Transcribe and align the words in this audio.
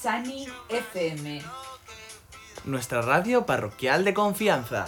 Sani 0.00 0.46
FM. 0.70 1.42
Nuestra 2.64 3.02
radio 3.02 3.44
parroquial 3.44 4.02
de 4.02 4.14
confianza. 4.14 4.86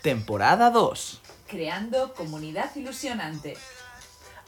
Temporada 0.00 0.70
2. 0.70 1.22
Creando 1.48 2.14
comunidad 2.14 2.70
ilusionante. 2.76 3.56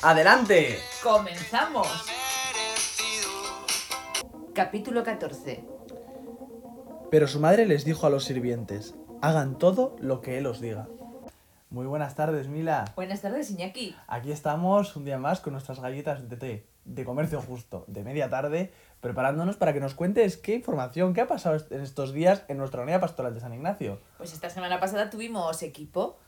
¡Adelante! 0.02 0.78
¡Comenzamos! 1.02 1.88
Capítulo 4.54 5.02
14. 5.02 5.64
Pero 7.10 7.26
su 7.26 7.40
madre 7.40 7.66
les 7.66 7.84
dijo 7.84 8.06
a 8.06 8.10
los 8.10 8.22
sirvientes, 8.26 8.94
hagan 9.22 9.58
todo 9.58 9.96
lo 9.98 10.20
que 10.20 10.38
él 10.38 10.46
os 10.46 10.60
diga. 10.60 10.86
Muy 11.70 11.86
buenas 11.86 12.16
tardes, 12.16 12.48
Mila. 12.48 12.84
Buenas 12.96 13.20
tardes, 13.20 13.48
Iñaki. 13.52 13.94
Aquí 14.08 14.32
estamos 14.32 14.96
un 14.96 15.04
día 15.04 15.18
más 15.18 15.38
con 15.40 15.52
nuestras 15.52 15.78
galletas 15.78 16.28
de 16.28 16.36
té, 16.36 16.66
de 16.84 17.04
comercio 17.04 17.40
justo, 17.40 17.84
de 17.86 18.02
media 18.02 18.28
tarde, 18.28 18.72
preparándonos 19.00 19.56
para 19.56 19.72
que 19.72 19.78
nos 19.78 19.94
cuentes 19.94 20.36
qué 20.36 20.56
información, 20.56 21.14
qué 21.14 21.20
ha 21.20 21.28
pasado 21.28 21.64
en 21.70 21.82
estos 21.82 22.12
días 22.12 22.42
en 22.48 22.58
nuestra 22.58 22.82
unidad 22.82 23.00
pastoral 23.00 23.34
de 23.34 23.40
San 23.40 23.54
Ignacio. 23.54 24.00
Pues 24.18 24.32
esta 24.32 24.50
semana 24.50 24.80
pasada 24.80 25.10
tuvimos 25.10 25.62
equipo 25.62 26.18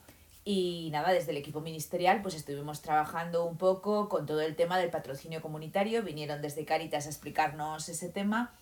y 0.45 0.91
nada, 0.93 1.11
desde 1.11 1.33
el 1.33 1.39
equipo 1.39 1.61
ministerial 1.61 2.23
pues 2.23 2.37
estuvimos 2.37 2.81
trabajando 2.81 3.45
un 3.45 3.57
poco 3.57 4.09
con 4.09 4.27
todo 4.27 4.43
el 4.43 4.55
tema 4.55 4.79
del 4.79 4.91
patrocinio 4.91 5.43
comunitario, 5.43 6.05
vinieron 6.05 6.41
desde 6.41 6.65
Cáritas 6.65 7.07
a 7.07 7.09
explicarnos 7.09 7.89
ese 7.89 8.09
tema 8.09 8.55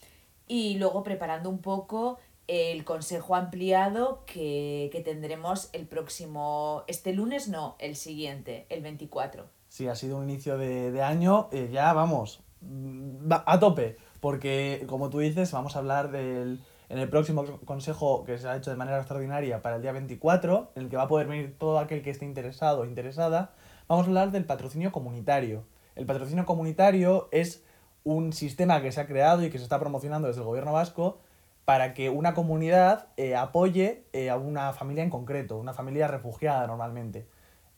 y 0.49 0.79
luego 0.79 1.03
preparando 1.03 1.51
un 1.51 1.61
poco 1.61 2.19
el 2.51 2.85
consejo 2.85 3.37
ampliado 3.37 4.25
que, 4.27 4.89
que 4.93 5.01
tendremos 5.01 5.71
el 5.73 5.87
próximo, 5.87 6.83
este 6.89 7.13
lunes 7.13 7.49
no, 7.49 7.77
el 7.79 7.95
siguiente, 7.95 8.67
el 8.71 8.83
24. 8.83 9.45
Sí, 9.69 9.87
ha 9.87 9.95
sido 9.95 10.17
un 10.19 10.29
inicio 10.29 10.59
de, 10.59 10.91
de 10.91 11.03
año, 11.03 11.49
eh, 11.53 11.69
ya 11.73 11.93
vamos, 11.93 12.41
va- 12.63 13.45
a 13.47 13.61
tope, 13.61 13.97
porque 14.21 14.85
como 14.89 15.11
tú 15.11 15.21
dices, 15.21 15.53
vamos 15.53 15.77
a 15.77 15.79
hablar 15.79 16.11
del, 16.11 16.61
en 16.89 16.99
el 16.99 17.09
próximo 17.09 17.45
consejo 17.65 18.25
que 18.25 18.37
se 18.39 18.49
ha 18.49 18.57
hecho 18.57 18.71
de 18.71 18.77
manera 18.77 18.99
extraordinaria 18.99 19.63
para 19.63 19.77
el 19.77 19.83
día 19.83 19.93
24, 19.93 20.73
en 20.75 20.83
el 20.83 20.89
que 20.89 20.97
va 20.97 21.05
a 21.05 21.09
poder 21.09 21.29
venir 21.29 21.57
todo 21.57 21.79
aquel 21.79 22.03
que 22.03 22.11
esté 22.11 22.25
interesado 22.25 22.81
o 22.81 22.85
interesada, 22.85 23.53
vamos 23.87 24.07
a 24.07 24.09
hablar 24.09 24.33
del 24.33 24.45
patrocinio 24.45 24.91
comunitario. 24.91 25.63
El 25.95 26.05
patrocinio 26.07 26.45
comunitario 26.47 27.29
es 27.31 27.63
un 28.03 28.33
sistema 28.33 28.83
que 28.83 28.91
se 28.91 29.01
ha 29.01 29.07
creado 29.07 29.45
y 29.45 29.51
que 29.51 29.59
se 29.59 29.65
está 29.65 29.79
promocionando 29.79 30.27
desde 30.29 30.41
el 30.41 30.47
gobierno 30.47 30.73
vasco 30.73 31.19
para 31.65 31.95
que 31.95 32.11
una 32.11 32.35
comunidad 32.35 33.09
eh, 33.17 33.37
apoye 33.37 34.05
eh, 34.13 34.31
a 34.31 34.37
una 34.37 34.73
familia 34.73 35.05
en 35.05 35.11
concreto, 35.11 35.59
una 35.59 35.75
familia 35.75 36.09
refugiada 36.09 36.67
normalmente. 36.67 37.27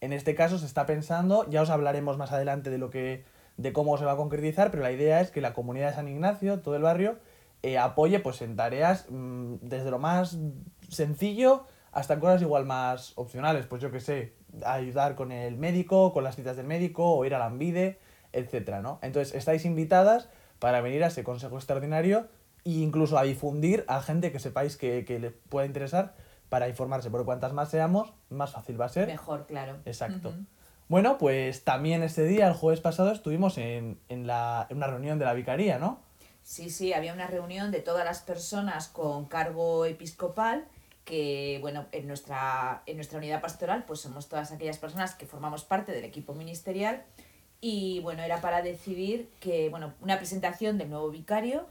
En 0.00 0.12
este 0.12 0.34
caso 0.34 0.58
se 0.58 0.66
está 0.66 0.86
pensando, 0.86 1.48
ya 1.50 1.62
os 1.62 1.70
hablaremos 1.70 2.16
más 2.18 2.32
adelante 2.32 2.70
de 2.70 2.78
lo 2.78 2.90
que 2.90 3.24
de 3.56 3.72
cómo 3.72 3.98
se 3.98 4.04
va 4.04 4.12
a 4.12 4.16
concretizar, 4.16 4.70
pero 4.70 4.82
la 4.82 4.92
idea 4.92 5.20
es 5.20 5.30
que 5.30 5.40
la 5.40 5.52
comunidad 5.52 5.90
de 5.90 5.94
San 5.94 6.08
Ignacio, 6.08 6.60
todo 6.60 6.74
el 6.74 6.82
barrio, 6.82 7.18
eh, 7.62 7.78
apoye 7.78 8.18
pues 8.18 8.42
en 8.42 8.56
tareas 8.56 9.06
mm, 9.10 9.56
desde 9.60 9.90
lo 9.90 9.98
más 9.98 10.38
sencillo 10.88 11.66
hasta 11.92 12.18
cosas 12.18 12.40
igual 12.42 12.64
más 12.64 13.12
opcionales, 13.16 13.66
pues 13.66 13.82
yo 13.82 13.90
que 13.90 14.00
sé, 14.00 14.32
ayudar 14.64 15.14
con 15.14 15.30
el 15.30 15.56
médico, 15.58 16.12
con 16.12 16.24
las 16.24 16.36
citas 16.36 16.56
del 16.56 16.66
médico, 16.66 17.14
o 17.14 17.24
ir 17.26 17.34
a 17.34 17.38
la 17.38 17.46
Ambide, 17.46 17.98
etcétera, 18.32 18.80
¿no? 18.80 18.98
Entonces 19.02 19.34
estáis 19.34 19.66
invitadas 19.66 20.30
para 20.58 20.80
venir 20.80 21.04
a 21.04 21.08
ese 21.08 21.22
consejo 21.22 21.56
extraordinario 21.56 22.28
e 22.64 22.70
incluso 22.70 23.18
a 23.18 23.22
difundir 23.22 23.84
a 23.88 24.00
gente 24.02 24.32
que 24.32 24.38
sepáis 24.38 24.76
que, 24.76 25.04
que 25.04 25.18
le 25.18 25.30
pueda 25.30 25.66
interesar 25.66 26.14
para 26.48 26.68
informarse, 26.68 27.10
porque 27.10 27.24
cuantas 27.24 27.52
más 27.52 27.70
seamos, 27.70 28.12
más 28.28 28.52
fácil 28.52 28.80
va 28.80 28.84
a 28.84 28.90
ser. 28.90 29.08
Mejor, 29.08 29.46
claro. 29.46 29.78
Exacto. 29.84 30.34
Bueno, 30.88 31.16
pues 31.16 31.64
también 31.64 32.02
este 32.02 32.24
día, 32.24 32.46
el 32.46 32.52
jueves 32.52 32.80
pasado, 32.80 33.10
estuvimos 33.10 33.56
en, 33.56 33.98
en, 34.10 34.26
la, 34.26 34.66
en 34.68 34.76
una 34.76 34.88
reunión 34.88 35.18
de 35.18 35.24
la 35.24 35.32
vicaría, 35.32 35.78
¿no? 35.78 36.00
Sí, 36.42 36.68
sí, 36.68 36.92
había 36.92 37.14
una 37.14 37.26
reunión 37.26 37.70
de 37.70 37.80
todas 37.80 38.04
las 38.04 38.20
personas 38.20 38.88
con 38.88 39.24
cargo 39.26 39.86
episcopal 39.86 40.66
que, 41.04 41.58
bueno, 41.62 41.86
en 41.92 42.06
nuestra, 42.06 42.82
en 42.86 42.96
nuestra 42.96 43.18
unidad 43.18 43.40
pastoral, 43.40 43.84
pues 43.86 44.00
somos 44.00 44.28
todas 44.28 44.52
aquellas 44.52 44.78
personas 44.78 45.14
que 45.14 45.24
formamos 45.24 45.64
parte 45.64 45.92
del 45.92 46.04
equipo 46.04 46.34
ministerial 46.34 47.02
y, 47.60 48.00
bueno, 48.00 48.22
era 48.22 48.40
para 48.40 48.60
decidir 48.60 49.30
que, 49.40 49.70
bueno, 49.70 49.94
una 50.00 50.18
presentación 50.18 50.78
del 50.78 50.90
nuevo 50.90 51.10
vicario 51.10 51.66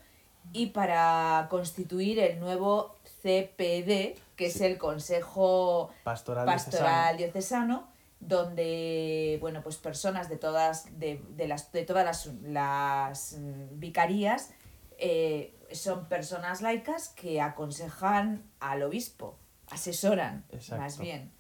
y 0.54 0.68
para 0.68 1.48
constituir 1.50 2.20
el 2.20 2.40
nuevo 2.40 2.96
CPD, 3.22 4.18
que 4.36 4.46
es 4.48 4.62
el 4.62 4.78
Consejo 4.78 5.90
Pastoral, 6.04 6.46
pastoral 6.46 7.18
diocesano. 7.18 7.90
Donde 8.20 9.40
bueno 9.42 9.64
pues 9.64 9.78
personas 9.78 10.30
de 10.30 10.38
todas 10.38 11.00
de, 11.00 11.24
de 11.30 11.48
las 11.48 11.72
de 11.72 11.84
todas 11.86 12.06
las, 12.06 12.28
las 12.44 13.34
mm, 13.40 13.80
vicarías 13.80 14.52
eh, 15.00 15.56
son 15.72 16.06
personas 16.06 16.62
laicas 16.62 17.10
que 17.10 17.42
aconsejan 17.42 18.44
al 18.60 18.84
obispo 18.84 19.38
asesoran 19.72 20.46
Exacto. 20.52 20.84
más 20.84 21.00
bien. 21.00 21.32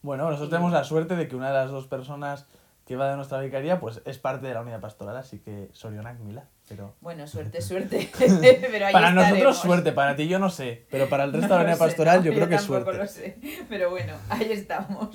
Bueno, 0.00 0.24
nosotros 0.24 0.48
Y- 0.48 0.50
tenemos 0.52 0.72
la 0.72 0.84
suerte 0.84 1.14
de 1.14 1.28
que 1.28 1.36
una 1.36 1.48
de 1.48 1.54
las 1.58 1.70
dos 1.70 1.86
personas 1.88 2.46
que 2.86 2.96
va 2.96 3.08
de 3.10 3.16
nuestra 3.16 3.38
vicaría, 3.40 3.78
pues 3.80 4.02
es 4.04 4.18
parte 4.18 4.46
de 4.46 4.54
la 4.54 4.60
unidad 4.60 4.80
pastoral, 4.80 5.16
así 5.16 5.38
que 5.38 5.68
Sorionak 5.72 6.18
Mila. 6.20 6.44
Pero 6.68 6.94
bueno 7.00 7.26
suerte 7.26 7.60
suerte 7.60 8.10
pero 8.18 8.86
ahí 8.86 8.92
para 8.92 9.12
nosotros 9.12 9.58
suerte, 9.58 9.92
para 9.92 10.16
ti 10.16 10.28
yo 10.28 10.38
no 10.38 10.50
sé, 10.50 10.86
pero 10.90 11.08
para 11.08 11.24
el 11.24 11.32
resto 11.32 11.48
No 11.48 11.54
de 11.54 11.58
la 11.58 11.64
unidad 11.64 11.78
sé, 11.78 11.84
pastoral 11.84 12.18
no, 12.18 12.24
yo 12.24 12.32
creo 12.34 12.48
que 12.48 12.54
es 12.56 12.62
suerte. 12.62 12.92
lo 12.92 13.06
sé 13.06 13.38
pero 13.68 13.90
bueno 13.90 14.14
ahí 14.28 14.50
estamos 14.52 15.10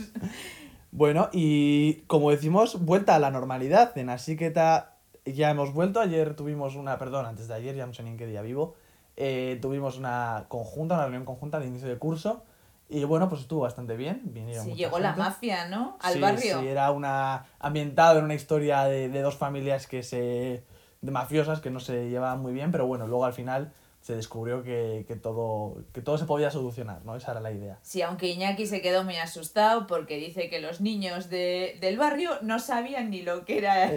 Bueno, 0.92 1.30
y 1.32 1.96
como 2.08 2.32
decimos, 2.32 2.84
vuelta 2.86 3.16
a 3.16 3.20
la 3.20 3.30
normalidad. 3.30 3.96
En 3.98 4.10
Asiqueta 4.10 4.96
ya 5.26 5.50
hemos 5.52 5.74
vuelto. 5.74 6.00
Ayer 6.00 6.34
tuvimos 6.36 6.76
una, 6.76 6.98
perdón, 6.98 7.26
antes 7.26 7.48
de 7.48 7.54
ayer, 7.54 7.76
ya 7.76 7.86
no 7.86 7.94
sé 7.94 8.02
ni 8.04 8.12
en 8.12 8.18
qué 8.18 8.26
día 8.26 8.42
vivo. 8.42 8.76
eh, 9.18 9.60
tuvimos 9.62 9.98
una 9.98 10.46
conjunta, 10.48 10.96
una 10.96 11.04
reunión 11.04 11.26
conjunta 11.26 11.60
de 11.60 11.68
inicio 11.68 11.88
de 11.88 11.98
curso. 11.98 12.44
Y 12.90 13.04
bueno, 13.04 13.28
pues 13.28 13.42
estuvo 13.42 13.62
bastante 13.62 13.96
bien. 13.98 14.22
Vinieron 14.26 14.64
sí 14.66 14.74
llegó 14.76 15.00
la 15.00 15.10
gente. 15.10 15.22
mafia 15.24 15.68
no 15.68 15.98
al 16.02 16.14
Sí, 16.14 16.20
barrio 16.20 16.60
Sí, 16.62 16.68
era 16.68 16.92
una 16.92 17.46
ambientado 17.60 18.20
en 18.20 18.26
una 18.26 18.34
historia 18.36 18.84
de, 18.86 19.10
de 19.10 19.22
dos 19.22 19.36
familias 19.36 19.88
que 19.88 20.04
se. 20.04 20.64
de 21.02 21.12
mafiosas 21.12 21.60
que 21.60 21.70
no 21.70 21.80
se 21.80 22.10
llevaban 22.10 22.42
muy 22.42 22.54
bien, 22.54 22.72
pero 22.72 22.88
bueno, 22.88 23.06
luego 23.08 23.26
al 23.26 23.34
final 23.34 23.74
se 24.00 24.16
descubrió 24.16 24.64
que, 24.64 25.04
que 25.06 25.18
todo, 25.18 25.84
que 25.92 26.02
todo 26.02 26.18
se 26.18 26.24
podía 26.24 26.50
solucionar, 26.50 27.04
¿no? 27.04 27.18
Esa 27.18 27.32
era 27.32 27.42
la 27.42 27.52
idea. 27.52 27.78
Sí, 27.82 28.02
aunque 28.02 28.28
Iñaki 28.30 28.66
se 28.66 28.82
quedó 28.82 29.04
muy 29.04 29.18
asustado 29.18 29.86
porque 29.86 30.16
dice 30.16 30.50
que 30.50 30.62
los 30.62 30.80
niños 30.80 31.30
de, 31.30 31.78
del 31.82 31.98
barrio 31.98 32.32
no 32.42 32.60
sabían 32.60 33.10
ni 33.10 33.22
lo 33.22 33.44
que 33.44 33.58
era. 33.58 33.92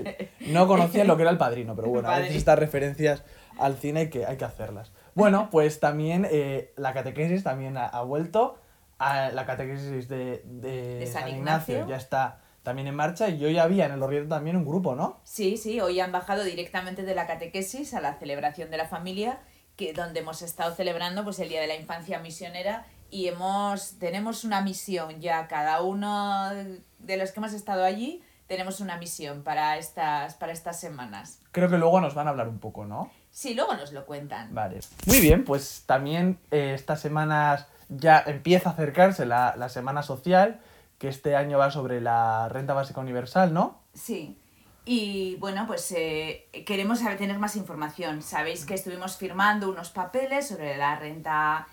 No 0.48 0.66
conocían 0.66 1.06
lo 1.06 1.16
que 1.16 1.22
era 1.22 1.30
el 1.30 1.38
padrino, 1.38 1.76
pero 1.76 1.88
bueno, 1.90 2.08
a 2.10 2.18
veces 2.18 2.34
estas 2.36 2.58
referencias 2.58 3.22
al 3.56 3.76
cine 3.76 4.00
hay 4.00 4.10
que, 4.10 4.26
hay 4.26 4.36
que 4.36 4.44
hacerlas. 4.44 4.90
Bueno, 5.14 5.48
pues 5.52 5.78
también 5.78 6.26
eh, 6.28 6.72
la 6.76 6.92
catequesis 6.92 7.44
también 7.44 7.76
ha, 7.76 7.86
ha 7.86 8.02
vuelto. 8.02 8.58
A 9.00 9.30
la 9.30 9.46
catequesis 9.46 10.08
de, 10.08 10.42
de, 10.44 10.98
De 11.00 11.06
San 11.06 11.22
San 11.22 11.30
Ignacio. 11.30 11.74
Ignacio. 11.74 11.88
ya 11.88 11.96
está 11.96 12.40
también 12.62 12.86
en 12.86 12.94
marcha 12.94 13.28
y 13.28 13.38
yo 13.38 13.48
ya 13.48 13.62
había 13.62 13.86
en 13.86 13.92
el 13.92 14.02
Orrieto 14.02 14.28
también 14.28 14.56
un 14.56 14.66
grupo, 14.66 14.94
¿no? 14.94 15.20
Sí, 15.24 15.56
sí, 15.56 15.80
hoy 15.80 15.98
han 16.00 16.12
bajado 16.12 16.44
directamente 16.44 17.02
de 17.02 17.14
la 17.14 17.26
catequesis 17.26 17.94
a 17.94 18.00
la 18.00 18.14
celebración 18.18 18.70
de 18.70 18.76
la 18.76 18.86
familia, 18.86 19.40
que 19.76 19.94
donde 19.94 20.20
hemos 20.20 20.42
estado 20.42 20.74
celebrando 20.74 21.24
pues 21.24 21.38
el 21.38 21.48
Día 21.48 21.60
de 21.62 21.66
la 21.66 21.76
Infancia 21.76 22.18
Misionera 22.20 22.84
y 23.10 23.28
hemos 23.28 23.98
tenemos 23.98 24.44
una 24.44 24.60
misión 24.60 25.20
ya 25.20 25.48
cada 25.48 25.82
uno 25.82 26.50
de 26.98 27.16
los 27.16 27.32
que 27.32 27.40
hemos 27.40 27.54
estado 27.54 27.84
allí 27.84 28.22
tenemos 28.46 28.80
una 28.80 28.98
misión 28.98 29.42
para 29.42 29.78
estas 29.78 30.34
para 30.34 30.52
estas 30.52 30.78
semanas. 30.78 31.40
Creo 31.52 31.70
que 31.70 31.78
luego 31.78 32.00
nos 32.00 32.14
van 32.14 32.26
a 32.26 32.30
hablar 32.30 32.48
un 32.48 32.58
poco, 32.58 32.84
¿no? 32.84 33.10
Sí, 33.30 33.54
luego 33.54 33.74
nos 33.74 33.92
lo 33.92 34.04
cuentan. 34.06 34.52
Vale. 34.54 34.80
Muy 35.06 35.20
bien, 35.20 35.44
pues 35.44 35.84
también 35.86 36.38
eh, 36.50 36.72
estas 36.74 37.00
semanas 37.00 37.66
ya 37.90 38.22
empieza 38.26 38.70
a 38.70 38.72
acercarse 38.72 39.26
la, 39.26 39.54
la 39.56 39.68
semana 39.68 40.02
social, 40.02 40.60
que 40.98 41.08
este 41.08 41.36
año 41.36 41.58
va 41.58 41.70
sobre 41.70 42.00
la 42.00 42.48
renta 42.48 42.72
básica 42.72 43.00
universal, 43.00 43.52
¿no? 43.52 43.82
Sí. 43.92 44.38
Y 44.84 45.36
bueno, 45.36 45.66
pues 45.66 45.92
eh, 45.92 46.48
queremos 46.66 47.00
tener 47.18 47.38
más 47.38 47.56
información. 47.56 48.22
Sabéis 48.22 48.64
que 48.64 48.74
estuvimos 48.74 49.16
firmando 49.16 49.68
unos 49.68 49.90
papeles 49.90 50.48
sobre 50.48 50.76
la 50.76 50.96
renta, 50.96 51.68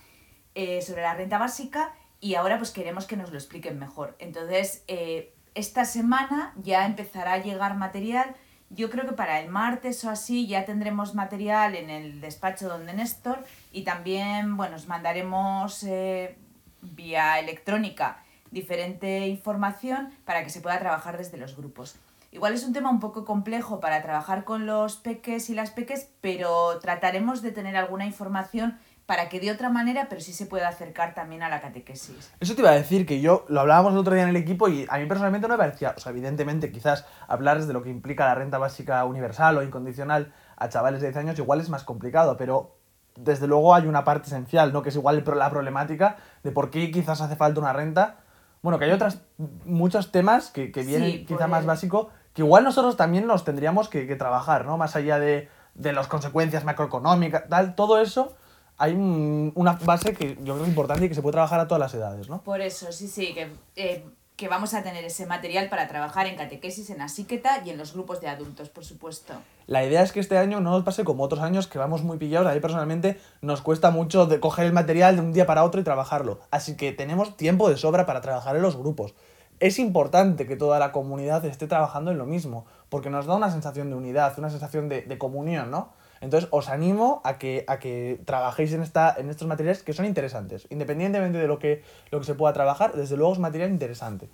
eh, 0.56 0.82
sobre 0.82 1.04
la 1.04 1.14
renta 1.14 1.38
básica 1.38 1.94
y 2.20 2.36
ahora 2.36 2.58
pues 2.58 2.72
queremos 2.72 3.06
que 3.06 3.18
nos 3.18 3.32
lo 3.32 3.38
expliquen 3.38 3.80
mejor. 3.80 4.16
Entonces, 4.20 4.84
eh, 4.88 5.34
esta 5.56 5.86
semana 5.86 6.54
ya 6.58 6.86
empezará 6.86 7.34
a 7.34 7.38
llegar 7.40 7.76
material. 7.78 8.36
Yo 8.70 8.90
creo 8.90 9.06
que 9.06 9.14
para 9.14 9.40
el 9.40 9.50
martes 9.50 10.04
o 10.04 10.10
así 10.10 10.46
ya 10.46 10.66
tendremos 10.66 11.16
material 11.16 11.76
en 11.76 11.90
el 11.90 12.20
despacho 12.20 12.68
donde 12.68 12.94
Néstor 12.94 13.44
y 13.72 13.84
también, 13.84 14.58
bueno, 14.58 14.76
os 14.76 14.88
mandaremos 14.88 15.84
eh, 15.84 16.38
vía 16.82 17.40
electrónica 17.40 18.24
diferente 18.52 19.28
información 19.28 20.10
para 20.26 20.44
que 20.44 20.50
se 20.50 20.62
pueda 20.62 20.80
trabajar 20.80 21.18
desde 21.18 21.38
los 21.38 21.56
grupos. 21.56 21.96
Igual 22.32 22.54
es 22.54 22.66
un 22.66 22.74
tema 22.74 22.90
un 22.90 23.00
poco 23.00 23.26
complejo 23.26 23.80
para 23.80 24.02
trabajar 24.02 24.44
con 24.44 24.66
los 24.66 24.98
peques 24.98 25.50
y 25.50 25.56
las 25.56 25.72
peques, 25.72 26.10
pero 26.22 26.78
trataremos 26.80 27.42
de 27.42 27.52
tener 27.52 27.78
alguna 27.78 28.06
información 28.06 28.78
para 29.08 29.30
que 29.30 29.40
de 29.40 29.52
otra 29.52 29.70
manera, 29.70 30.08
pero 30.10 30.20
sí 30.20 30.34
se 30.34 30.46
pueda 30.46 30.68
acercar 30.68 31.16
también 31.16 31.42
a 31.42 31.48
la 31.48 31.62
catequesis. 31.62 32.34
Eso 32.42 32.56
te 32.56 32.62
iba 32.62 32.72
a 32.72 32.76
decir, 32.76 33.06
que 33.06 33.22
yo 33.22 33.46
lo 33.48 33.62
hablábamos 33.62 33.94
el 33.94 34.00
otro 34.00 34.14
día 34.14 34.24
en 34.24 34.30
el 34.30 34.36
equipo 34.36 34.68
y 34.68 34.86
a 34.90 34.98
mí 34.98 35.06
personalmente 35.06 35.48
no 35.48 35.54
me 35.54 35.58
parecía, 35.58 35.94
o 35.96 36.00
sea, 36.00 36.12
evidentemente 36.12 36.72
quizás 36.74 37.06
hablar 37.26 37.66
de 37.66 37.72
lo 37.72 37.82
que 37.82 37.90
implica 37.90 38.26
la 38.26 38.36
renta 38.36 38.58
básica 38.58 39.04
universal 39.06 39.58
o 39.58 39.64
incondicional 39.64 40.34
a 40.58 40.68
chavales 40.68 41.00
de 41.00 41.08
10 41.08 41.18
años 41.18 41.40
igual 41.40 41.62
es 41.62 41.70
más 41.70 41.86
complicado, 41.86 42.36
pero 42.36 42.76
desde 43.16 43.48
luego 43.48 43.74
hay 43.74 43.88
una 43.88 44.04
parte 44.04 44.28
esencial, 44.28 44.74
¿no? 44.74 44.84
Que 44.84 44.90
es 44.90 44.96
igual 44.96 45.24
la 45.26 45.50
problemática 45.50 46.18
de 46.44 46.52
por 46.52 46.70
qué 46.70 46.92
quizás 46.92 47.22
hace 47.22 47.38
falta 47.38 47.62
una 47.62 47.72
renta. 47.72 48.18
Bueno, 48.62 48.78
que 48.78 48.86
hay 48.86 48.92
otros 48.92 49.20
muchos 49.64 50.12
temas 50.12 50.52
que, 50.52 50.74
que 50.74 50.84
vienen 50.84 51.26
quizá 51.26 51.48
más 51.48 51.66
básico, 51.66 52.10
que 52.34 52.42
igual 52.42 52.66
nosotros 52.66 52.98
también 52.98 53.26
nos 53.26 53.46
tendríamos 53.46 53.88
que, 53.88 54.06
que 54.06 54.18
trabajar, 54.18 54.66
¿no? 54.66 54.78
Más 54.78 54.98
allá 54.98 55.18
de, 55.18 55.48
de 55.76 55.94
las 55.94 56.08
consecuencias 56.08 56.66
macroeconómicas, 56.66 57.48
tal, 57.48 57.74
todo 57.74 58.02
eso 58.02 58.36
hay 58.78 58.94
una 58.94 59.74
base 59.74 60.14
que 60.14 60.38
yo 60.44 60.56
creo 60.56 60.68
importante 60.68 61.06
y 61.06 61.10
que 61.10 61.16
se 61.16 61.22
puede 61.22 61.34
trabajar 61.34 61.60
a 61.60 61.68
todas 61.68 61.80
las 61.80 61.94
edades, 61.94 62.30
¿no? 62.30 62.42
Por 62.44 62.62
eso, 62.62 62.92
sí, 62.92 63.08
sí, 63.08 63.34
que, 63.34 63.50
eh, 63.76 64.06
que 64.36 64.48
vamos 64.48 64.76
a 64.76 64.84
tener 64.84 65.04
ese 65.04 65.26
material 65.26 65.68
para 65.68 65.88
trabajar 65.88 66.28
en 66.28 66.36
catequesis, 66.36 66.92
en 66.92 67.02
asíqueta 67.02 67.64
y 67.66 67.72
en 67.72 67.78
los 67.80 67.94
grupos 67.94 68.22
de 68.22 68.28
adultos, 68.28 68.70
por 68.70 68.86
supuesto. 68.86 69.34
La 69.66 69.84
idea 69.84 70.04
es 70.04 70.12
que 70.12 70.20
este 70.20 70.38
año 70.38 70.62
no 70.62 70.70
nos 70.70 70.84
pase 70.84 71.04
como 71.04 71.24
otros 71.24 71.42
años 71.42 71.66
que 71.66 71.80
vamos 71.80 72.04
muy 72.04 72.18
pillados. 72.18 72.48
A 72.48 72.54
mí 72.54 72.60
personalmente 72.60 73.20
nos 73.42 73.62
cuesta 73.62 73.90
mucho 73.90 74.28
de 74.28 74.40
coger 74.40 74.68
el 74.68 74.74
material 74.74 75.16
de 75.16 75.24
un 75.24 75.34
día 75.34 75.48
para 75.48 75.64
otro 75.64 75.82
y 75.82 75.84
trabajarlo. 75.84 76.40
Así 76.52 76.78
que 76.78 76.92
tenemos 76.92 77.36
tiempo 77.36 77.68
de 77.68 77.78
sobra 77.78 78.06
para 78.06 78.22
trabajar 78.22 78.56
en 78.56 78.62
los 78.62 78.78
grupos. 78.78 79.16
Es 79.60 79.80
importante 79.80 80.46
que 80.46 80.56
toda 80.56 80.78
la 80.78 80.92
comunidad 80.92 81.44
esté 81.46 81.66
trabajando 81.66 82.12
en 82.12 82.20
lo 82.20 82.28
mismo, 82.28 82.68
porque 82.90 83.10
nos 83.10 83.26
da 83.26 83.34
una 83.34 83.50
sensación 83.50 83.90
de 83.90 83.96
unidad, 83.96 84.38
una 84.38 84.52
sensación 84.52 84.88
de, 84.88 85.02
de 85.02 85.18
comunión, 85.18 85.72
¿no? 85.72 85.94
Entonces 86.22 86.50
os 86.52 86.70
animo 86.70 87.22
a 87.24 87.38
que, 87.38 87.66
a 87.68 87.80
que 87.80 88.20
trabajéis 88.26 88.74
en, 88.74 88.82
esta, 88.82 89.16
en 89.18 89.30
estos 89.30 89.48
materiales 89.48 89.84
que 89.84 89.94
son 89.94 90.06
interesantes. 90.06 90.68
Independientemente 90.70 91.38
de 91.38 91.48
lo 91.48 91.60
que, 91.60 91.84
lo 92.12 92.20
que 92.20 92.26
se 92.26 92.36
pueda 92.36 92.54
trabajar, 92.54 92.94
desde 92.94 93.18
luego 93.18 93.34
es 93.34 93.40
material 93.40 93.70
interesante. 93.70 94.30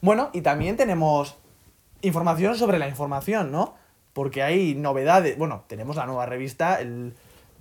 Bueno, 0.00 0.30
y 0.32 0.42
también 0.42 0.76
tenemos 0.76 1.36
información 2.02 2.56
sobre 2.56 2.78
la 2.78 2.88
información, 2.88 3.50
¿no? 3.50 3.74
Porque 4.12 4.42
hay 4.42 4.74
novedades. 4.74 5.36
Bueno, 5.36 5.64
tenemos 5.66 5.96
la 5.96 6.06
nueva 6.06 6.26
revista, 6.26 6.80
el... 6.80 7.14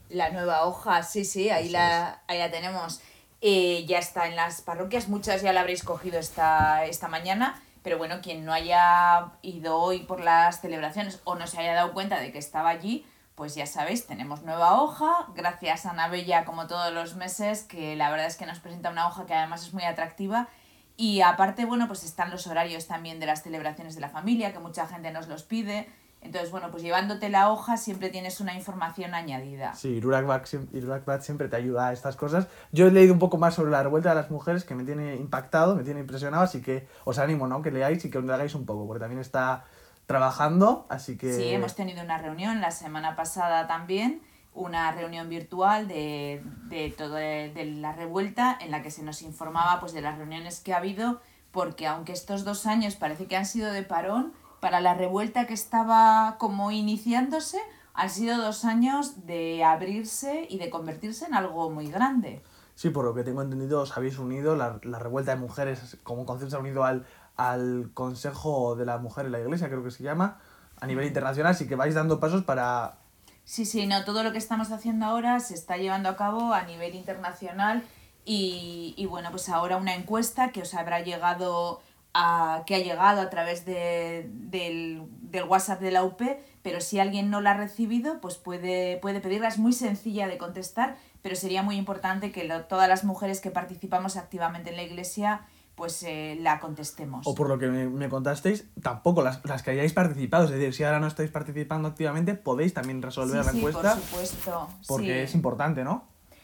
La 0.09 0.29
nueva 0.29 0.65
hoja, 0.65 1.03
sí, 1.03 1.25
sí, 1.25 1.49
ahí, 1.49 1.69
la, 1.69 2.21
ahí 2.27 2.39
la 2.39 2.49
tenemos. 2.49 3.01
Eh, 3.41 3.85
ya 3.85 3.99
está 3.99 4.27
en 4.27 4.35
las 4.35 4.61
parroquias, 4.61 5.09
muchas 5.09 5.41
ya 5.41 5.53
la 5.53 5.61
habréis 5.61 5.83
cogido 5.83 6.17
esta, 6.17 6.85
esta 6.85 7.07
mañana, 7.07 7.61
pero 7.83 7.97
bueno, 7.97 8.19
quien 8.21 8.45
no 8.45 8.53
haya 8.53 9.33
ido 9.41 9.77
hoy 9.77 9.99
por 9.99 10.21
las 10.21 10.61
celebraciones 10.61 11.21
o 11.23 11.35
no 11.35 11.45
se 11.45 11.59
haya 11.59 11.73
dado 11.73 11.93
cuenta 11.93 12.19
de 12.19 12.31
que 12.31 12.39
estaba 12.39 12.69
allí, 12.69 13.05
pues 13.37 13.53
ya 13.53 13.67
sabéis, 13.67 14.07
tenemos 14.07 14.41
nueva 14.41 14.81
hoja, 14.81 15.27
gracias 15.35 15.85
a 15.85 15.91
Ana 15.91 16.07
Bella 16.07 16.43
como 16.43 16.65
todos 16.65 16.91
los 16.91 17.15
meses, 17.15 17.61
que 17.61 17.95
la 17.95 18.09
verdad 18.09 18.25
es 18.25 18.35
que 18.35 18.47
nos 18.47 18.57
presenta 18.57 18.89
una 18.89 19.07
hoja 19.07 19.27
que 19.27 19.35
además 19.35 19.61
es 19.61 19.75
muy 19.75 19.83
atractiva. 19.83 20.47
Y 20.95 21.21
aparte, 21.21 21.65
bueno, 21.65 21.85
pues 21.85 22.03
están 22.03 22.31
los 22.31 22.47
horarios 22.47 22.87
también 22.87 23.19
de 23.19 23.27
las 23.27 23.43
celebraciones 23.43 23.93
de 23.93 24.01
la 24.01 24.09
familia, 24.09 24.53
que 24.53 24.57
mucha 24.57 24.87
gente 24.87 25.11
nos 25.11 25.27
los 25.27 25.43
pide. 25.43 25.87
Entonces, 26.21 26.49
bueno, 26.49 26.71
pues 26.71 26.81
llevándote 26.81 27.29
la 27.29 27.51
hoja 27.51 27.77
siempre 27.77 28.09
tienes 28.09 28.41
una 28.41 28.55
información 28.55 29.13
añadida. 29.13 29.75
Sí, 29.75 29.89
Irurakbat 29.89 31.21
siempre 31.21 31.47
te 31.47 31.57
ayuda 31.57 31.89
a 31.89 31.93
estas 31.93 32.15
cosas. 32.15 32.47
Yo 32.71 32.87
he 32.87 32.91
leído 32.91 33.13
un 33.13 33.19
poco 33.19 33.37
más 33.37 33.53
sobre 33.53 33.69
la 33.69 33.83
revuelta 33.83 34.09
de 34.09 34.15
las 34.15 34.31
mujeres, 34.31 34.63
que 34.63 34.73
me 34.73 34.83
tiene 34.83 35.15
impactado, 35.15 35.75
me 35.75 35.83
tiene 35.83 35.99
impresionado, 35.99 36.41
así 36.41 36.63
que 36.63 36.87
os 37.05 37.19
animo, 37.19 37.45
¿no? 37.45 37.61
Que 37.61 37.69
leáis 37.69 38.03
y 38.03 38.09
que 38.09 38.17
os 38.17 38.27
hagáis 38.27 38.55
un 38.55 38.65
poco, 38.65 38.87
porque 38.87 39.01
también 39.01 39.21
está 39.21 39.65
trabajando, 40.07 40.87
así 40.89 41.17
que... 41.17 41.33
Sí, 41.33 41.49
hemos 41.49 41.75
tenido 41.75 42.01
una 42.01 42.17
reunión 42.17 42.61
la 42.61 42.71
semana 42.71 43.15
pasada 43.15 43.67
también, 43.67 44.21
una 44.53 44.91
reunión 44.93 45.29
virtual 45.29 45.87
de, 45.87 46.41
de 46.69 46.89
todo 46.97 47.15
de, 47.15 47.75
la 47.77 47.91
revuelta 47.91 48.57
en 48.59 48.71
la 48.71 48.81
que 48.81 48.89
se 48.89 49.03
nos 49.03 49.21
informaba 49.21 49.79
pues 49.79 49.93
de 49.93 50.01
las 50.01 50.17
reuniones 50.17 50.61
que 50.61 50.73
ha 50.73 50.77
habido, 50.77 51.19
porque 51.51 51.87
aunque 51.87 52.13
estos 52.13 52.45
dos 52.45 52.65
años 52.65 52.95
parece 52.95 53.27
que 53.27 53.35
han 53.35 53.45
sido 53.45 53.71
de 53.71 53.83
parón, 53.83 54.33
para 54.61 54.79
la 54.79 54.95
revuelta 54.95 55.45
que 55.45 55.53
estaba 55.53 56.37
como 56.39 56.71
iniciándose, 56.71 57.59
han 57.93 58.09
sido 58.09 58.37
dos 58.37 58.63
años 58.63 59.27
de 59.27 59.63
abrirse 59.63 60.47
y 60.49 60.57
de 60.57 60.69
convertirse 60.69 61.25
en 61.25 61.35
algo 61.35 61.69
muy 61.69 61.91
grande. 61.91 62.41
Sí, 62.75 62.91
por 62.91 63.05
lo 63.05 63.13
que 63.13 63.23
tengo 63.23 63.41
entendido, 63.41 63.81
os 63.81 63.97
habéis 63.97 64.19
unido, 64.19 64.55
la, 64.55 64.79
la 64.83 64.99
revuelta 64.99 65.33
de 65.33 65.41
mujeres 65.41 65.97
como 66.03 66.25
concepto 66.25 66.51
se 66.51 66.55
ha 66.57 66.59
unido 66.59 66.83
al, 66.83 67.05
al 67.37 67.91
Consejo 67.93 68.75
de 68.75 68.85
la 68.85 68.97
Mujer 68.97 69.27
en 69.27 69.31
la 69.31 69.39
Iglesia, 69.39 69.69
creo 69.69 69.83
que 69.83 69.91
se 69.91 70.03
llama, 70.03 70.39
a 70.79 70.87
nivel 70.87 71.05
internacional, 71.05 71.51
así 71.53 71.67
que 71.67 71.75
vais 71.75 71.95
dando 71.95 72.19
pasos 72.19 72.43
para... 72.43 72.97
Sí, 73.45 73.65
sí, 73.65 73.87
no, 73.87 74.03
todo 74.03 74.23
lo 74.23 74.31
que 74.31 74.37
estamos 74.37 74.71
haciendo 74.71 75.05
ahora 75.05 75.39
se 75.39 75.53
está 75.53 75.77
llevando 75.77 76.09
a 76.09 76.17
cabo 76.17 76.53
a 76.53 76.63
nivel 76.63 76.95
internacional 76.95 77.83
y, 78.25 78.93
y 78.97 79.05
bueno, 79.05 79.31
pues 79.31 79.47
ahora 79.47 79.77
una 79.77 79.95
encuesta 79.95 80.51
que 80.51 80.61
os 80.61 80.73
habrá 80.73 80.99
llegado 80.99 81.79
a, 82.13 82.63
que 82.65 82.75
ha 82.75 82.79
llegado 82.79 83.21
a 83.21 83.29
través 83.29 83.63
de, 83.63 84.29
del, 84.33 85.03
del, 85.21 85.43
WhatsApp 85.43 85.79
de 85.79 85.91
la 85.91 86.03
UP, 86.03 86.21
pero 86.61 86.81
si 86.81 86.99
alguien 86.99 87.29
no 87.29 87.39
la 87.39 87.51
ha 87.51 87.57
recibido, 87.57 88.19
pues 88.19 88.35
puede, 88.35 88.97
puede 88.97 89.21
pedirla, 89.21 89.47
es 89.47 89.59
muy 89.59 89.71
sencilla 89.71 90.27
de 90.27 90.37
contestar, 90.37 90.97
pero 91.21 91.35
sería 91.35 91.63
muy 91.63 91.77
importante 91.77 92.31
que 92.31 92.49
todas 92.67 92.89
las 92.89 93.03
mujeres 93.03 93.39
que 93.39 93.51
participamos 93.51 94.17
activamente 94.17 94.71
en 94.71 94.77
la 94.77 94.83
iglesia 94.83 95.45
pues 95.77 96.01
eh, 96.01 96.35
la 96.41 96.59
contestemos. 96.59 97.27
O 97.27 97.35
por 97.35 97.47
lo 97.47 97.59
que 97.59 97.67
me, 97.67 98.09
contasteis, 98.09 98.65
tampoco 98.81 99.21
las, 99.21 99.45
las, 99.45 99.61
que 99.61 99.71
hayáis 99.71 99.93
participado, 99.93 100.45
es 100.45 100.49
decir, 100.49 100.73
si 100.73 100.83
ahora 100.83 100.99
no 100.99 101.05
estáis 101.05 101.29
participando 101.29 101.87
activamente, 101.87 102.33
podéis 102.33 102.73
también 102.73 102.99
resolver 102.99 103.45
la 103.45 103.51
encuesta. 103.51 103.93
Por 103.93 104.01
supuesto. 104.01 104.69
Porque 104.87 105.21
es 105.21 105.35
importante, 105.35 105.83
¿no? 105.83 106.03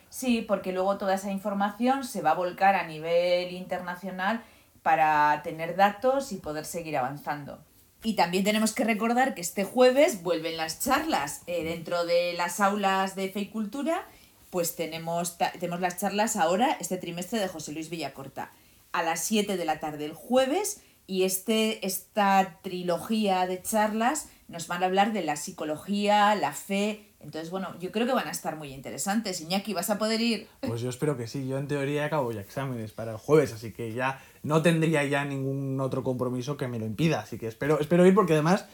Sí, 0.10 0.46
porque 0.48 0.72
luego 0.72 1.00
toda 1.00 1.16
esa 1.16 1.32
información 1.32 2.04
se 2.04 2.22
va 2.22 2.30
a 2.30 2.36
volcar 2.36 2.76
a 2.76 2.86
nivel 2.86 3.52
internacional 3.54 4.44
para 4.84 5.42
tener 5.42 5.76
datos 5.76 6.32
y 6.32 6.38
poder 6.38 6.66
seguir 6.66 6.96
avanzando. 6.96 7.58
Y 8.04 8.14
también 8.14 8.44
tenemos 8.44 8.74
que 8.74 8.84
recordar 8.84 9.34
que 9.34 9.42
este 9.42 9.64
jueves 9.64 10.22
vuelven 10.22 10.58
las 10.58 10.80
charlas 10.80 11.42
eh, 11.48 11.64
dentro 11.64 12.06
de 12.06 12.34
las 12.34 12.60
aulas 12.60 13.16
de 13.16 13.30
Fe 13.30 13.40
y 13.40 13.48
Cultura, 13.48 14.06
pues 14.52 14.76
tenemos, 14.76 15.40
tenemos 15.60 15.80
las 15.80 15.98
charlas 15.98 16.36
ahora, 16.36 16.78
este 16.80 16.98
trimestre 16.98 17.40
de 17.40 17.48
José 17.48 17.72
Luis 17.72 17.90
Villacorta 17.90 18.52
a 18.94 19.04
las 19.04 19.24
7 19.26 19.58
de 19.58 19.66
la 19.66 19.80
tarde 19.80 20.06
el 20.06 20.14
jueves 20.14 20.82
y 21.06 21.24
este, 21.24 21.86
esta 21.86 22.60
trilogía 22.62 23.46
de 23.46 23.62
charlas 23.62 24.30
nos 24.48 24.68
van 24.68 24.84
a 24.84 24.86
hablar 24.86 25.14
de 25.14 25.24
la 25.24 25.36
psicología, 25.36 26.36
la 26.36 26.54
fe. 26.54 27.10
Entonces, 27.20 27.50
bueno, 27.50 27.78
yo 27.80 27.92
creo 27.92 28.06
que 28.06 28.14
van 28.14 28.28
a 28.28 28.32
estar 28.32 28.56
muy 28.56 28.74
interesantes. 28.74 29.42
Iñaki, 29.42 29.74
¿vas 29.74 29.90
a 29.90 29.98
poder 29.98 30.22
ir? 30.22 30.48
Pues 30.62 30.82
yo 30.82 30.90
espero 30.90 31.18
que 31.18 31.28
sí. 31.28 31.48
Yo 31.48 31.58
en 31.58 31.68
teoría 31.68 32.06
acabo 32.06 32.32
ya 32.32 32.42
exámenes 32.42 32.92
para 32.92 33.12
el 33.12 33.18
jueves, 33.18 33.54
así 33.54 33.74
que 33.74 33.94
ya 33.94 34.22
no 34.44 34.62
tendría 34.62 35.04
ya 35.06 35.26
ningún 35.26 35.80
otro 35.80 36.04
compromiso 36.04 36.58
que 36.58 36.68
me 36.68 36.80
lo 36.80 36.86
impida. 36.86 37.22
Así 37.22 37.38
que 37.38 37.48
espero, 37.48 37.80
espero 37.80 38.06
ir 38.06 38.14
porque 38.14 38.34
además, 38.34 38.68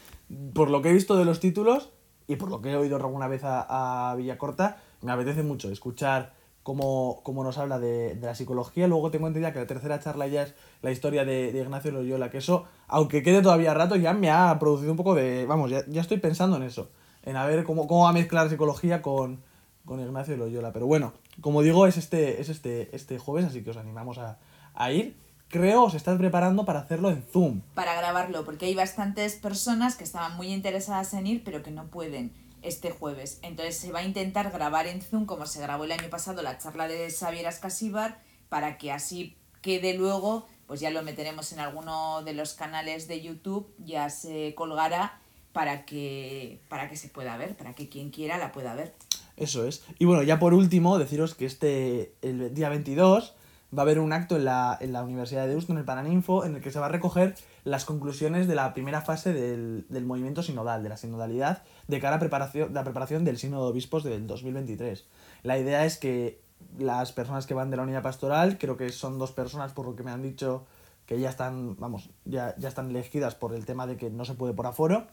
por 0.54 0.70
lo 0.70 0.82
que 0.82 0.90
he 0.90 0.94
visto 0.94 1.16
de 1.16 1.26
los 1.26 1.40
títulos 1.40 1.92
y 2.28 2.36
por 2.36 2.50
lo 2.50 2.62
que 2.62 2.72
he 2.72 2.76
oído 2.76 2.98
alguna 2.98 3.28
vez 3.28 3.44
a, 3.44 4.12
a 4.12 4.16
Villacorta, 4.16 4.82
me 5.02 5.12
apetece 5.12 5.44
mucho 5.44 5.72
escuchar 5.72 6.34
como, 6.64 7.44
nos 7.44 7.58
habla 7.58 7.80
de, 7.80 8.18
la 8.22 8.36
psicología. 8.36 8.88
Luego 8.88 9.12
tengo 9.12 9.28
entendido 9.28 9.52
que 9.54 9.60
la 9.60 9.68
tercera 9.68 10.00
charla 10.00 10.28
ya 10.28 10.44
es 10.44 10.54
la 10.82 10.92
historia 10.92 11.26
de, 11.26 11.52
de, 11.52 11.60
Ignacio 11.60 11.92
Loyola, 11.92 12.30
que 12.30 12.40
eso, 12.40 12.66
aunque 12.88 13.24
quede 13.24 13.42
todavía 13.42 13.74
rato, 13.74 13.96
ya 13.96 14.14
me 14.14 14.30
ha 14.30 14.58
producido 14.60 14.92
un 14.92 14.98
poco 14.98 15.16
de... 15.16 15.46
Vamos, 15.46 15.72
ya, 15.72 15.84
ya 15.88 16.02
estoy 16.02 16.18
pensando 16.18 16.58
en 16.58 16.64
eso, 16.64 16.90
en 17.24 17.38
a 17.38 17.46
ver 17.46 17.64
cómo, 17.64 17.88
cómo 17.88 18.04
va 18.04 18.10
a 18.10 18.14
mezclar 18.14 18.50
psicología 18.50 19.02
con, 19.02 19.42
con 19.86 20.00
Ignacio 20.00 20.38
Loyola. 20.38 20.72
Pero 20.72 20.86
bueno, 20.86 21.14
como 21.42 21.62
digo, 21.62 21.88
es 21.88 21.98
este, 21.98 22.42
es 22.42 22.50
este, 22.50 22.96
este 22.96 23.18
jueves, 23.18 23.46
así 23.46 23.64
que 23.64 23.72
os 23.72 23.78
animamos 23.78 24.18
a, 24.18 24.38
a 24.74 24.92
ir. 24.92 25.18
Creo 25.48 25.86
os 25.86 25.96
estás 25.96 26.20
preparando 26.20 26.64
para 26.64 26.82
hacerlo 26.82 27.10
en 27.10 27.24
Zoom. 27.24 27.62
Para 27.74 27.96
grabarlo, 27.96 28.46
porque 28.46 28.68
hay 28.68 28.76
bastantes 28.76 29.36
personas 29.36 29.96
que 29.96 30.04
estaban 30.04 30.38
muy 30.38 30.54
interesadas 30.54 31.16
en 31.16 31.26
ir, 31.26 31.44
pero 31.44 31.64
que 31.64 31.72
no 31.72 31.88
pueden 31.88 32.32
este 32.62 32.92
jueves. 32.92 33.40
Entonces 33.42 33.78
se 33.78 33.92
va 33.92 34.00
a 34.00 34.04
intentar 34.04 34.52
grabar 34.52 34.88
en 34.88 35.02
Zoom, 35.02 35.26
como 35.26 35.46
se 35.46 35.62
grabó 35.62 35.86
el 35.86 35.92
año 35.92 36.10
pasado 36.10 36.42
la 36.42 36.58
charla 36.58 36.88
de 36.88 37.12
Xavier 37.12 37.48
Ascasíbar, 37.48 38.22
para 38.50 38.78
que 38.78 38.92
así 38.92 39.38
quede 39.62 39.94
luego, 39.94 40.48
pues 40.68 40.80
ya 40.80 40.90
lo 40.90 41.04
meteremos 41.04 41.52
en 41.52 41.60
alguno 41.60 42.24
de 42.24 42.34
los 42.34 42.54
canales 42.54 43.08
de 43.08 43.22
YouTube, 43.22 43.74
ya 43.78 44.10
se 44.10 44.54
colgará 44.56 45.20
para 45.52 45.86
que, 45.86 46.62
para 46.70 46.90
que 46.90 46.96
se 46.96 47.10
pueda 47.10 47.36
ver, 47.38 47.56
para 47.56 47.74
que 47.74 47.90
quien 47.90 48.12
quiera 48.12 48.38
la 48.38 48.52
pueda 48.52 48.76
ver. 48.76 48.94
Eso 49.36 49.66
es. 49.66 49.84
Y 49.98 50.06
bueno, 50.06 50.24
ya 50.24 50.38
por 50.38 50.54
último, 50.54 50.98
deciros 51.00 51.34
que 51.34 51.46
este, 51.46 52.14
el 52.22 52.54
día 52.54 52.70
22, 52.70 53.36
va 53.76 53.82
a 53.82 53.86
haber 53.86 54.00
un 54.00 54.14
acto 54.14 54.36
en 54.36 54.46
la, 54.46 54.78
en 54.80 54.94
la 54.94 55.04
Universidad 55.04 55.44
de 55.44 55.50
Deusto, 55.50 55.72
en 55.72 55.78
el 55.78 55.86
Paraninfo, 55.86 56.46
en 56.46 56.56
el 56.56 56.62
que 56.62 56.72
se 56.72 56.80
va 56.80 56.88
a 56.88 56.90
recoger 56.90 57.36
las 57.64 57.86
conclusiones 57.86 58.48
de 58.48 58.56
la 58.56 58.74
primera 58.74 59.02
fase 59.02 59.34
del, 59.34 59.86
del 59.90 60.06
movimiento 60.06 60.42
sinodal, 60.42 60.82
de 60.84 60.90
la 60.90 60.98
sinodalidad, 60.98 61.64
de 61.88 62.00
cara 62.00 62.16
a 62.16 62.20
preparación, 62.20 62.74
la 62.74 62.84
preparación 62.84 63.26
del 63.26 63.38
Sínodo 63.38 63.66
de 63.66 63.72
Obispos 63.72 64.04
del 64.04 64.26
2023. 64.28 65.06
La 65.44 65.58
idea 65.58 65.86
es 65.86 65.98
que 65.98 66.42
las 66.78 67.12
personas 67.12 67.46
que 67.46 67.54
van 67.54 67.70
de 67.70 67.78
la 67.78 67.84
unidad 67.84 68.02
pastoral, 68.02 68.58
creo 68.58 68.78
que 68.78 68.90
son 68.90 69.18
dos 69.18 69.32
personas 69.32 69.74
por 69.74 69.86
lo 69.86 69.96
que 69.96 70.04
me 70.04 70.12
han 70.12 70.22
dicho 70.22 70.66
que 71.06 71.20
ya 71.20 71.30
están, 71.30 71.76
vamos, 71.78 72.12
ya, 72.26 72.56
ya 72.58 72.70
están 72.70 72.90
elegidas 72.92 73.34
por 73.34 73.56
el 73.56 73.66
tema 73.66 73.88
de 73.88 73.98
que 73.98 74.10
no 74.10 74.26
se 74.26 74.36
puede 74.36 74.54
por 74.54 74.68
aforo, 74.68 75.08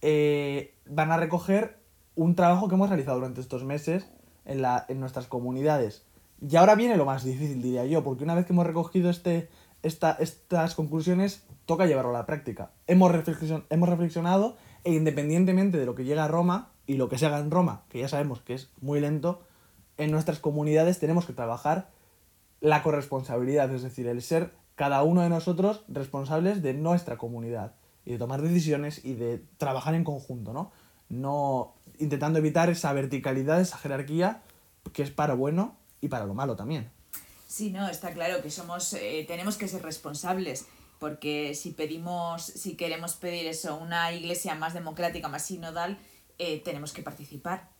eh, 0.00 0.74
van 0.86 1.10
a 1.10 1.16
recoger 1.16 1.78
un 2.14 2.36
trabajo 2.36 2.68
que 2.68 2.74
hemos 2.74 2.88
realizado 2.88 3.16
durante 3.16 3.40
estos 3.40 3.64
meses 3.64 4.06
en, 4.44 4.62
la, 4.62 4.84
en 4.88 5.00
nuestras 5.00 5.26
comunidades. 5.26 6.04
Y 6.46 6.56
ahora 6.56 6.74
viene 6.74 6.96
lo 6.96 7.06
más 7.06 7.24
difícil, 7.24 7.62
diría 7.62 7.86
yo, 7.86 8.04
porque 8.04 8.22
una 8.22 8.34
vez 8.34 8.44
que 8.44 8.52
hemos 8.52 8.66
recogido 8.66 9.08
este, 9.08 9.48
esta, 9.82 10.12
estas 10.20 10.74
conclusiones, 10.74 11.42
toca 11.64 11.86
llevarlo 11.86 12.10
a 12.10 12.18
la 12.18 12.26
práctica. 12.26 12.72
Hemos, 12.86 13.12
hemos 13.70 13.88
reflexionado 13.88 14.56
e 14.84 14.92
independientemente 14.92 15.78
de 15.78 15.86
lo 15.86 15.94
que 15.94 16.04
llega 16.04 16.24
a 16.24 16.28
Roma 16.28 16.70
y 16.86 16.94
lo 16.94 17.08
que 17.08 17.16
se 17.16 17.24
haga 17.24 17.38
en 17.38 17.50
Roma, 17.50 17.84
que 17.88 18.00
ya 18.00 18.08
sabemos 18.08 18.40
que 18.40 18.52
es 18.52 18.70
muy 18.82 19.00
lento, 19.00 19.40
en 19.96 20.10
nuestras 20.10 20.38
comunidades 20.38 20.98
tenemos 20.98 21.24
que 21.24 21.32
trabajar 21.32 21.88
la 22.60 22.82
corresponsabilidad, 22.82 23.72
es 23.72 23.82
decir, 23.82 24.06
el 24.06 24.20
ser 24.20 24.52
cada 24.74 25.02
uno 25.02 25.22
de 25.22 25.30
nosotros 25.30 25.84
responsables 25.88 26.62
de 26.62 26.74
nuestra 26.74 27.16
comunidad 27.16 27.74
y 28.04 28.12
de 28.12 28.18
tomar 28.18 28.42
decisiones 28.42 29.02
y 29.02 29.14
de 29.14 29.42
trabajar 29.56 29.94
en 29.94 30.04
conjunto, 30.04 30.52
¿no? 30.52 30.72
No 31.08 31.74
intentando 31.98 32.38
evitar 32.38 32.68
esa 32.68 32.92
verticalidad, 32.92 33.62
esa 33.62 33.78
jerarquía 33.78 34.42
que 34.92 35.02
es 35.02 35.10
para 35.10 35.32
bueno 35.32 35.76
y 36.04 36.08
para 36.08 36.26
lo 36.26 36.34
malo 36.34 36.54
también. 36.54 36.90
Sí, 37.46 37.70
no, 37.70 37.88
está 37.88 38.12
claro 38.12 38.42
que 38.42 38.50
somos, 38.50 38.92
eh, 38.92 39.24
tenemos 39.26 39.56
que 39.56 39.68
ser 39.68 39.82
responsables, 39.82 40.66
porque 40.98 41.54
si 41.54 41.70
pedimos, 41.70 42.44
si 42.44 42.76
queremos 42.76 43.14
pedir 43.14 43.46
eso, 43.46 43.76
una 43.76 44.12
iglesia 44.12 44.54
más 44.54 44.74
democrática, 44.74 45.28
más 45.28 45.46
sinodal, 45.46 45.98
eh, 46.38 46.60
tenemos 46.62 46.92
que 46.92 47.02
participar. 47.02 47.70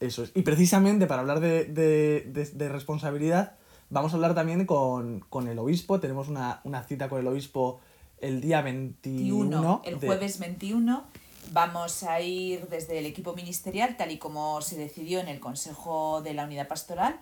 Eso 0.00 0.24
es. 0.24 0.32
Y 0.34 0.42
precisamente 0.42 1.06
para 1.06 1.22
hablar 1.22 1.40
de, 1.40 1.64
de, 1.64 2.50
de, 2.52 2.68
responsabilidad, 2.68 3.56
vamos 3.88 4.12
a 4.12 4.16
hablar 4.16 4.34
también 4.34 4.66
con, 4.66 5.20
con 5.20 5.48
el 5.48 5.58
obispo. 5.58 6.00
Tenemos 6.00 6.28
una, 6.28 6.60
una, 6.64 6.82
cita 6.84 7.08
con 7.08 7.20
el 7.20 7.26
obispo 7.26 7.80
el 8.20 8.40
día 8.40 8.60
21. 8.60 9.82
el 9.84 9.96
jueves 9.96 10.38
21. 10.38 11.04
Vamos 11.52 12.02
a 12.02 12.20
ir 12.20 12.68
desde 12.68 12.98
el 12.98 13.06
equipo 13.06 13.34
ministerial, 13.34 13.96
tal 13.96 14.10
y 14.10 14.18
como 14.18 14.60
se 14.60 14.76
decidió 14.76 15.20
en 15.20 15.28
el 15.28 15.40
Consejo 15.40 16.20
de 16.20 16.34
la 16.34 16.44
Unidad 16.44 16.68
Pastoral, 16.68 17.18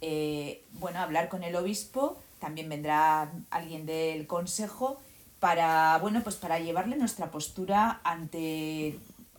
eh, 0.00 0.64
bueno, 0.72 1.00
hablar 1.00 1.28
con 1.28 1.42
el 1.42 1.56
obispo, 1.56 2.18
también 2.38 2.68
vendrá 2.68 3.32
alguien 3.50 3.86
del 3.86 4.26
consejo 4.26 5.00
para, 5.40 5.98
bueno, 5.98 6.22
pues 6.22 6.36
para 6.36 6.58
llevarle 6.58 6.96
nuestra 6.96 7.30
postura 7.30 8.00
ante, 8.04 8.98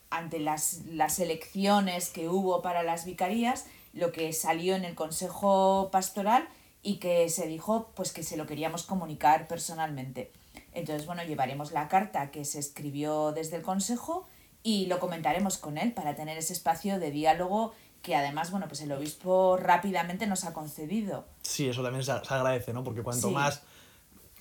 ante 0.09 0.39
las, 0.39 0.85
las 0.91 1.19
elecciones 1.19 2.09
que 2.09 2.29
hubo 2.29 2.61
para 2.61 2.83
las 2.83 3.05
vicarías, 3.05 3.65
lo 3.93 4.11
que 4.11 4.33
salió 4.33 4.75
en 4.75 4.85
el 4.85 4.95
consejo 4.95 5.89
pastoral 5.91 6.47
y 6.83 6.97
que 6.97 7.29
se 7.29 7.47
dijo 7.47 7.91
pues 7.95 8.13
que 8.13 8.23
se 8.23 8.37
lo 8.37 8.45
queríamos 8.45 8.83
comunicar 8.83 9.47
personalmente. 9.47 10.31
Entonces, 10.73 11.05
bueno, 11.05 11.23
llevaremos 11.23 11.71
la 11.71 11.87
carta 11.87 12.29
que 12.31 12.45
se 12.45 12.59
escribió 12.59 13.31
desde 13.31 13.57
el 13.57 13.63
consejo 13.63 14.27
y 14.63 14.85
lo 14.85 14.99
comentaremos 14.99 15.57
con 15.57 15.77
él 15.77 15.93
para 15.93 16.15
tener 16.15 16.37
ese 16.37 16.53
espacio 16.53 16.99
de 16.99 17.11
diálogo 17.11 17.73
que 18.07 18.15
además, 18.15 18.51
bueno, 18.51 18.69
pues 18.69 18.79
el 18.79 18.91
obispo 18.93 19.57
rápidamente 19.57 20.27
nos 20.27 20.45
ha 20.45 20.53
concedido. 20.53 21.25
Sí, 21.41 21.67
eso 21.67 21.83
también 21.83 22.05
se, 22.05 22.13
agradece, 22.13 22.71
¿no? 22.71 22.81
Porque 22.81 23.03
cuanto 23.03 23.31
más... 23.31 23.63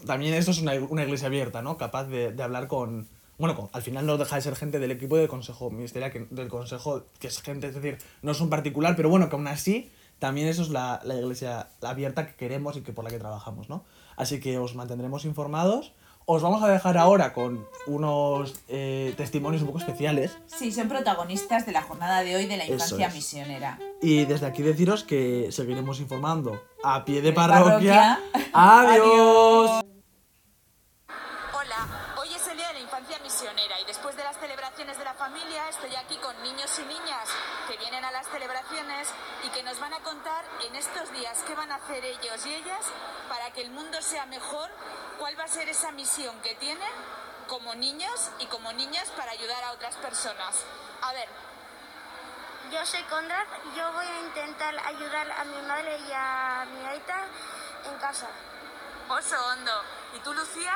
También 0.06 0.34
esto 0.34 0.52
es 0.52 0.60
una, 0.60 0.74
una, 0.74 1.02
iglesia 1.02 1.26
abierta, 1.26 1.62
¿no? 1.62 1.76
Capaz 1.76 2.04
de, 2.04 2.30
de 2.30 2.42
hablar 2.44 2.68
con... 2.68 3.08
Bueno, 3.38 3.68
al 3.72 3.82
final 3.82 4.06
no 4.06 4.18
deja 4.18 4.36
de 4.36 4.42
ser 4.42 4.54
gente 4.54 4.78
del 4.78 4.92
equipo 4.92 5.16
del 5.16 5.26
consejo 5.26 5.68
ministerial, 5.68 6.12
que, 6.12 6.28
del 6.30 6.46
consejo, 6.46 7.06
que 7.18 7.26
es 7.26 7.42
gente, 7.42 7.66
es 7.66 7.74
decir, 7.74 7.98
no 8.22 8.30
es 8.30 8.40
un 8.40 8.50
particular, 8.50 8.94
pero 8.94 9.08
bueno, 9.08 9.28
que 9.28 9.34
aún 9.34 9.48
así 9.48 9.90
también 10.20 10.46
eso 10.46 10.62
es 10.62 10.68
la, 10.68 11.00
la 11.02 11.16
iglesia 11.16 11.68
abierta 11.82 12.24
que 12.24 12.36
queremos 12.36 12.76
y 12.76 12.82
que 12.82 12.92
por 12.92 13.02
la 13.02 13.10
que 13.10 13.18
trabajamos, 13.18 13.68
¿no? 13.68 13.82
Así 14.14 14.38
que 14.38 14.58
os 14.58 14.76
mantendremos 14.76 15.24
informados 15.24 15.92
os 16.28 16.42
vamos 16.42 16.60
a 16.62 16.68
dejar 16.68 16.98
ahora 16.98 17.32
con 17.32 17.68
unos 17.86 18.56
eh, 18.68 19.14
testimonios 19.16 19.62
un 19.62 19.68
poco 19.68 19.78
especiales. 19.78 20.36
Sí, 20.46 20.72
son 20.72 20.88
protagonistas 20.88 21.64
de 21.66 21.72
la 21.72 21.82
jornada 21.82 22.22
de 22.24 22.34
hoy 22.34 22.46
de 22.46 22.56
la 22.56 22.66
infancia 22.66 23.08
misionera. 23.10 23.78
Y 24.02 24.24
desde 24.24 24.46
aquí 24.46 24.62
deciros 24.62 25.04
que 25.04 25.48
seguiremos 25.52 26.00
informando 26.00 26.60
a 26.82 27.04
pie 27.04 27.22
de 27.22 27.32
parroquia. 27.32 28.18
Adiós. 28.52 29.65
Estoy 35.68 35.94
aquí 35.96 36.16
con 36.18 36.40
niños 36.42 36.78
y 36.78 36.82
niñas 36.82 37.28
que 37.68 37.76
vienen 37.76 38.04
a 38.04 38.10
las 38.10 38.26
celebraciones 38.28 39.08
y 39.44 39.48
que 39.50 39.62
nos 39.62 39.78
van 39.78 39.92
a 39.92 40.00
contar 40.00 40.44
en 40.66 40.74
estos 40.76 41.12
días 41.12 41.42
qué 41.46 41.54
van 41.54 41.70
a 41.70 41.76
hacer 41.76 42.04
ellos 42.04 42.46
y 42.46 42.54
ellas 42.54 42.80
para 43.28 43.50
que 43.52 43.62
el 43.62 43.70
mundo 43.70 44.00
sea 44.00 44.26
mejor, 44.26 44.70
cuál 45.18 45.38
va 45.38 45.44
a 45.44 45.48
ser 45.48 45.68
esa 45.68 45.92
misión 45.92 46.40
que 46.40 46.54
tienen 46.54 46.90
como 47.46 47.74
niños 47.74 48.30
y 48.38 48.46
como 48.46 48.72
niñas 48.72 49.10
para 49.10 49.32
ayudar 49.32 49.62
a 49.64 49.72
otras 49.72 49.94
personas. 49.96 50.64
A 51.02 51.12
ver. 51.12 51.28
Yo 52.72 52.84
soy 52.84 53.02
Conrad 53.04 53.46
y 53.72 53.76
yo 53.76 53.92
voy 53.92 54.06
a 54.06 54.20
intentar 54.20 54.74
ayudar 54.86 55.30
a 55.30 55.44
mi 55.44 55.62
madre 55.62 55.98
y 55.98 56.12
a 56.12 56.66
mi 56.72 56.86
aita 56.86 57.26
en 57.84 57.98
casa. 57.98 58.26
Oso 59.08 59.36
hondo. 59.46 59.82
¿Y 60.16 60.20
tú, 60.20 60.32
Lucía? 60.32 60.74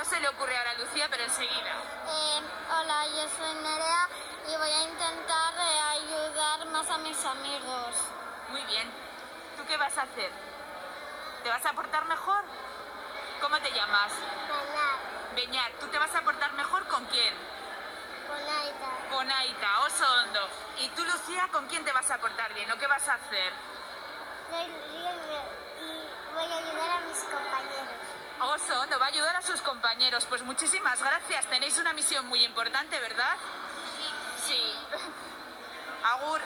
No 0.00 0.06
se 0.06 0.18
le 0.18 0.28
ocurre 0.30 0.56
ahora 0.56 0.70
a 0.70 0.74
Lucía, 0.78 1.08
pero 1.10 1.24
enseguida. 1.24 1.74
Eh, 2.08 2.40
hola, 2.70 3.06
yo 3.08 3.28
soy 3.36 3.52
Nerea 3.52 4.08
y 4.48 4.56
voy 4.56 4.70
a 4.70 4.82
intentar 4.84 5.52
eh, 5.58 5.80
ayudar 5.92 6.66
más 6.68 6.88
a 6.88 6.96
mis 6.96 7.22
amigos. 7.22 7.96
Muy 8.48 8.62
bien. 8.62 8.90
¿Tú 9.58 9.66
qué 9.68 9.76
vas 9.76 9.98
a 9.98 10.02
hacer? 10.04 10.30
¿Te 11.42 11.50
vas 11.50 11.66
a 11.66 11.74
portar 11.74 12.06
mejor? 12.06 12.42
¿Cómo 13.42 13.60
te 13.60 13.70
llamas? 13.72 14.10
Beñat, 15.36 15.72
¿tú 15.78 15.86
te 15.88 15.98
vas 15.98 16.14
a 16.14 16.22
portar 16.22 16.54
mejor 16.54 16.88
con 16.88 17.04
quién? 17.04 17.34
Con 18.26 18.38
Aita. 18.38 19.14
Con 19.14 19.30
Aita, 19.30 19.80
oso 19.80 20.06
hondo. 20.14 20.48
¿Y 20.78 20.88
tú, 20.96 21.04
Lucía, 21.04 21.46
con 21.52 21.66
quién 21.66 21.84
te 21.84 21.92
vas 21.92 22.10
a 22.10 22.16
portar 22.16 22.54
bien 22.54 22.72
o 22.72 22.78
qué 22.78 22.86
vas 22.86 23.06
a 23.06 23.14
hacer 23.16 23.52
voy 26.32 26.52
a 26.52 26.56
ayudar 26.56 26.90
a 26.90 27.00
mis 27.00 27.18
compañeros. 27.18 28.29
Oso, 28.40 28.86
no 28.86 28.98
va 28.98 29.06
a 29.06 29.08
ayudar 29.08 29.36
a 29.36 29.42
sus 29.42 29.60
compañeros. 29.60 30.24
Pues 30.26 30.42
muchísimas 30.42 31.02
gracias. 31.02 31.46
Tenéis 31.46 31.78
una 31.78 31.92
misión 31.92 32.26
muy 32.26 32.42
importante, 32.44 32.98
¿verdad? 32.98 33.36
Sí. 34.46 34.54
Sí. 34.54 34.72
Agur. 36.04 36.40